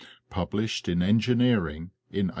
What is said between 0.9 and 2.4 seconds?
Engineering, in 1888.